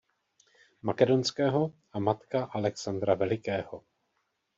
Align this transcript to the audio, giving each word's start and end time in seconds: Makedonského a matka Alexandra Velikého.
Makedonského 0.81 1.73
a 1.93 1.99
matka 1.99 2.43
Alexandra 2.51 3.13
Velikého. 3.15 3.83